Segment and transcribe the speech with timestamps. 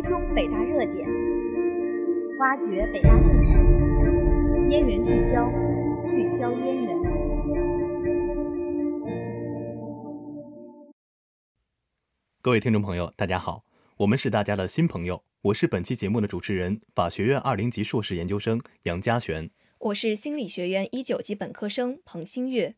[0.00, 1.06] 追踪北大热点，
[2.38, 3.58] 挖掘北大历史，
[4.70, 5.46] 燕园聚焦，
[6.08, 6.96] 聚焦燕园。
[12.40, 13.62] 各位听众朋友，大家好，
[13.98, 22.76] 我们是大家的新朋友，我是本期节目的主持人，法学院二零级硕士研究生杨嘉璇，我是心理学院一九级本科生彭新月。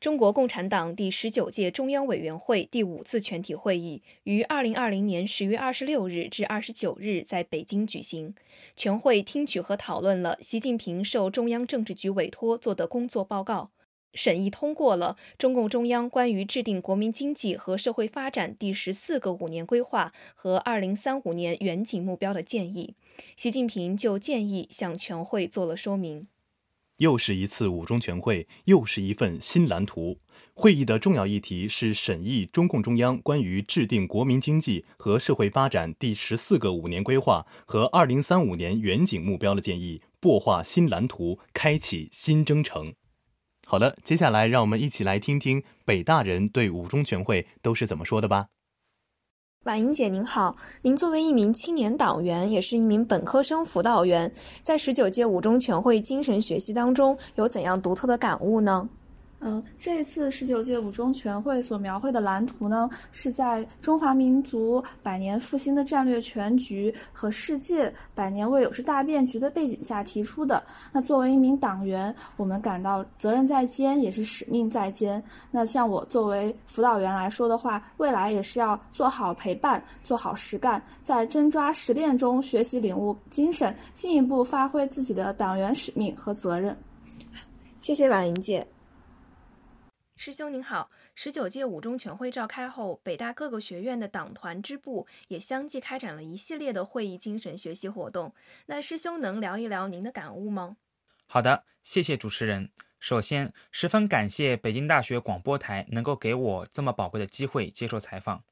[0.00, 8.32] 中国共产党第十九届中央委员会第五次全体会议于二零二零年十月二十六日至二十九日在北京举行。
[8.76, 13.70] 全会听取和讨论了习近平受中央政治局委托做的工作报告。
[14.14, 22.94] 审议通过了中共中央关于制定国民经济和社会发展第十四个五年规划和二零三五年远景目标的建议。
[23.36, 26.28] 习近平就建议向全会做了说明。
[26.98, 30.18] 又是一次五中全会，又是一份新蓝图。
[30.54, 42.94] 会议的重要议题是审议中共中央关于制定国民经济和社会发展第十四个五年规划和二零三五年远景目标的建议，擘画新蓝图，开启新征程。
[43.64, 48.48] 好了，接下来让我们一起来听听北大人对五中全会都是怎么说的吧。
[49.68, 58.88] 婉莹姐您好，您作为一名青年党员，也是一名本科生辅导员，在十九届五中全会精神学习当中有怎样独特的感悟呢？
[59.40, 70.60] 嗯，这一次十九届五中全会所描绘的蓝图呢，是在中华民族百年复兴的战略全局和世界百年未有之大变局的背景下提出的。
[70.90, 75.22] 那作为一名党员，我们感到责任在肩，也是使命在肩。
[75.52, 86.76] 那像我作为辅导员来说的话，未来也是要做好陪伴，做好实干，在真抓实练中学习领悟精神，进一步发挥自己的党员使命和责任。
[87.80, 88.66] 谢谢婉莹姐。
[90.20, 98.34] 师兄您好，十九届五中全会召开后，北大各个学院的党团支部也相继开展了一系列的会议精神学习活动。
[98.66, 100.76] 那师兄能聊一聊您的感悟吗？
[101.28, 102.68] 好的，谢谢主持人。
[102.98, 108.42] 首先，十分感谢北京大学广播台能够给我这么宝贵的机会接受采访。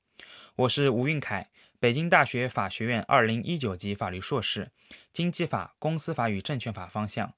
[0.54, 1.50] 我是吴运凯，
[1.80, 4.70] 北京大学法学院二零一九级法律硕士，
[5.12, 7.34] 经济法、公司法与证券法方向。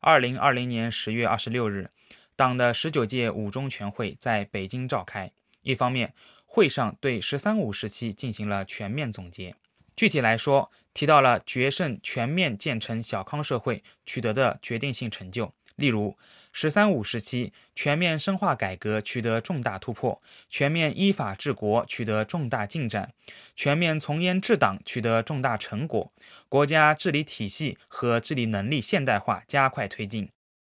[0.00, 1.90] 二零二零年十月二十六日。
[2.36, 5.32] 党的十九届五中全会在北京召开。
[5.62, 6.14] 一方面，
[6.44, 9.56] 会上对“十三五”时期进行了全面总结。
[9.96, 16.14] 具体来说，提到了决胜全面建成小康社会取得的决定性成就，例如
[16.52, 20.20] “十三五”时期全面深化改革取得重大突破，
[20.50, 23.14] 全面依法治国取得重大进展，
[23.54, 26.12] 全面从严治党取得重大成果，
[26.50, 30.28] 国家治理体系和治理能力现代化加快推进。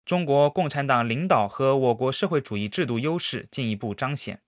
[0.05, 4.41] 中国共产党领导和我国社会主义制度优势进一步彰显。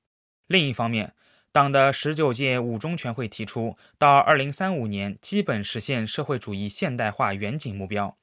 [0.48, 1.14] 另一方面，
[1.54, 8.18] 党的十九届五中全会提出，到二零三五年基本实现社会主义现代化远景目标，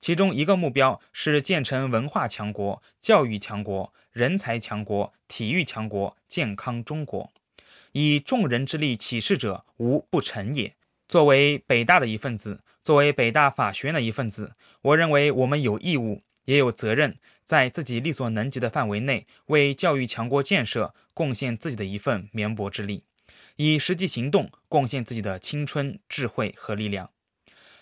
[0.00, 7.32] 其中一个目标是建成文化强国、教育强国、人才强国、体育强国、健康中国。
[7.92, 10.74] 以众人之力起事者，无不成也。
[11.08, 16.22] 作为北大的一份子，作为北大法学院的一份子，我认为我们有义务。
[16.44, 23.04] 也有责任在自己力所能及的范围内，为教育强国建设贡献自己的一份绵薄之力，
[23.56, 27.10] 以实际行动贡献自己的青春、智慧和力量。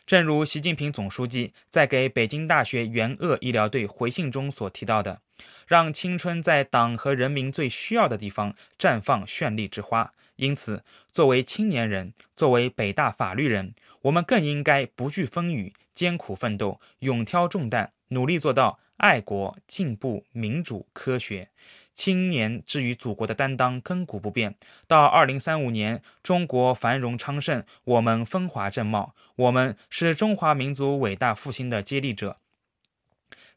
[0.07, 5.21] 正如习近平总书记在给北京大学援鄂医疗队回信中所提到的
[5.69, 10.83] ：“让青春在党和人民最需要的地方绽放绚丽之花。”因此，
[11.13, 13.73] 作为青年人，作为北大法律人，
[14.03, 17.93] 我们更应该不惧风雨，艰苦奋斗，勇挑重担。
[18.09, 21.47] 努力做到爱国、进步、民主、科学。
[21.93, 24.57] 青年之于祖国的担当亘古不变。
[24.87, 32.39] 到二零三五年，中国繁荣昌盛，我们风华正茂，我们是中华民族伟大复兴的接力者。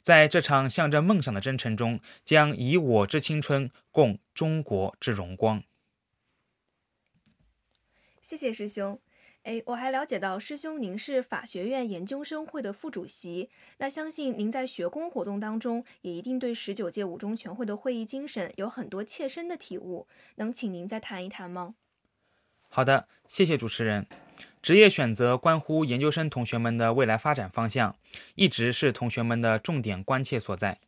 [0.01, 5.63] 在这场向着梦想的征程中，将以我之青春，共中国之荣光。
[8.21, 8.99] 谢谢师兄。
[9.43, 21.75] 哎，我还了解到师兄您是法学院研究生会的副主席，那相信您在学工活动当中也一定对十九届五中全会的会议精神有很多切身的体悟，能请您再谈一谈吗？
[22.69, 24.07] 好的，谢谢主持人。
[24.61, 27.97] 职业选择关乎研究生同学们的未来发展方向，
[28.35, 30.79] 一直是同学们的重点关切所在。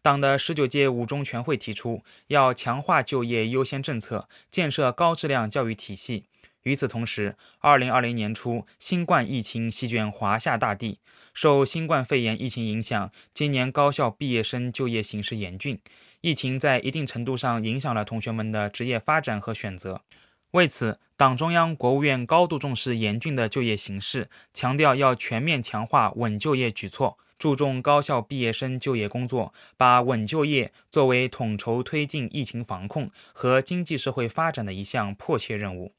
[0.00, 6.24] 党的十九届五中全会提出，要强化就业优先政策，建设高质量教育体系。
[6.62, 10.98] 与此同时，二零二零年初，新冠疫情席卷华夏大地。
[11.32, 15.78] 受新冠肺炎疫情影响，今年高校毕业生就业形势严峻。
[16.20, 20.02] 疫情在一定程度上影响了同学们的职业发展和选择。
[20.50, 35.92] 为此，党中央、国务院高度重视严峻的就业形势，强调要全面强化稳就业举措，注重高校毕业生就业工作，把稳就业作为统筹推进疫情防控和经济社会发展的一项迫切任务。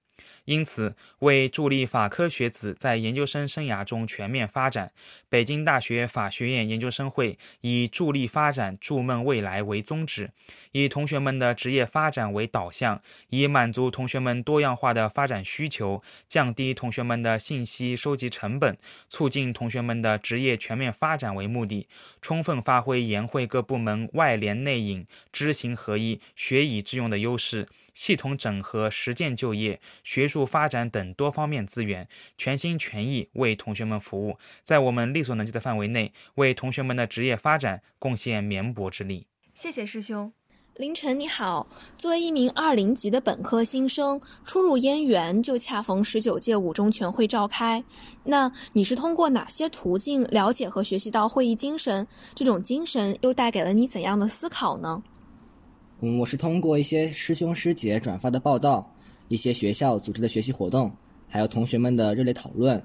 [0.49, 4.91] 因此，为助力法科学子在研究生生涯中全面发展，
[5.29, 10.31] 北京大学法学院研究生会以助力发展、筑梦未来为宗旨，
[10.71, 12.99] 以同学们的职业发展为导向，
[13.29, 18.75] 以满足同学们多样化的发展需求，降低同学们的信息收集成本，
[19.07, 21.85] 促进同学们的职业全面发展为目的，
[22.23, 27.67] 充分发挥研会各部门外联内引、知行合一、学以致用的优势。
[27.91, 32.07] 系统整合实践就业、学术发展等多方面资源，
[32.37, 39.25] 全心全意为同学们服务，在我们力所能及的范围内，为同学们的职业发展贡献绵薄之力。
[39.53, 40.31] 谢谢师兄。
[40.75, 47.83] 凌晨你好，作为一名二零级的本科新生，初入燕园就恰逢十九届五中全会召开，
[48.23, 52.07] 那你是通过哪些途径了解和学习到会议精神？
[52.33, 55.03] 这种精神又带给了你怎样的思考呢？
[55.99, 58.89] 嗯，我是通过一些师兄师姐转发的报道，
[59.29, 60.91] 一些学校组织的学习活动，
[61.29, 62.83] 还有同学们的热烈讨论，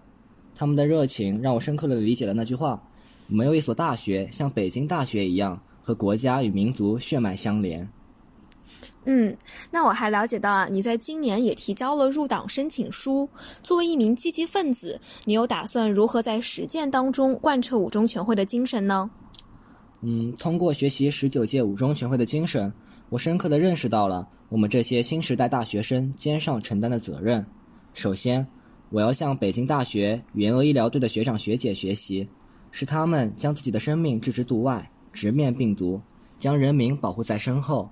[0.55, 2.81] 他们的热情让我深刻的理解了那句话：
[3.27, 7.89] 没有一所大学像北京大学一样和国家与民族血脉相连。
[9.07, 9.37] 嗯，
[9.71, 13.29] 那我还了解到啊，你在今年也提交了入党申请书。
[13.63, 19.11] 作为一名积极分子，你有打算如何在实践当中贯彻五中全会的精神呢？
[20.01, 22.73] 嗯，通过学习十九届五中全会的精神。
[23.11, 27.45] 我深刻地认识到了我们这些新时代大学生肩上承担的责任。
[27.93, 28.47] 首先，
[28.91, 32.29] 我要向北京大学援鄂医疗队的学长学姐学习，
[32.71, 36.01] 是他们将自己的生命置之度外，直面病毒，
[36.39, 37.89] 将人民保护在身后。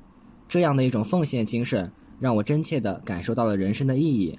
[0.49, 4.37] 这样的一种奉献精神，让我真切地感受到了人生的意义。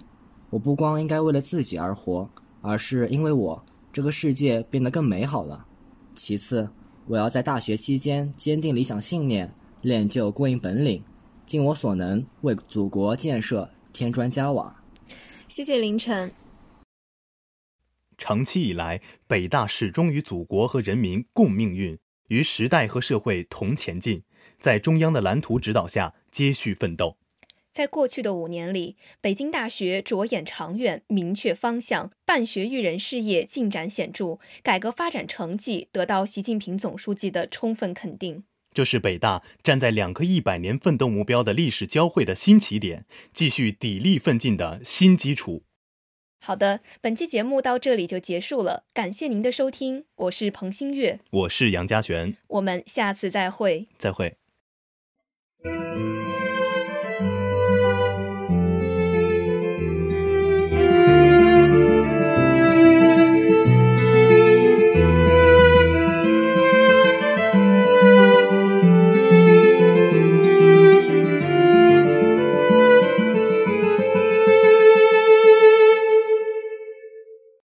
[0.49, 2.29] 我不光应该为了自己而活，
[2.61, 5.65] 而是因为我这个世界变得更美好了。
[6.13, 6.69] 其次，
[7.07, 9.53] 我要在大学期间坚定理想信念。
[9.83, 11.03] 练就过硬本领，
[11.45, 14.81] 尽我所能为祖国建设添砖加瓦。
[15.49, 16.31] 谢谢凌晨。
[18.17, 21.99] 长期以来，北大始终与祖国和人民共命运，
[22.29, 24.23] 与时代和社会同前进，
[24.57, 27.17] 在中央的蓝图指导下接续奋斗。
[27.73, 38.45] 在过去的五年里，北京大学着眼长远，明确方向，办学育人事业进展显著，改革发展成绩得到习近平总书记的充分肯定。
[38.73, 45.63] 这是北大站在两个一百年奋斗目标的历史交汇的新起点，继续砥砺奋进的新基础。
[46.39, 54.35] 好的，本期节目到这里就结束了，感谢您的收听，我是彭新月，我是杨家璇，我们下次再会，再会。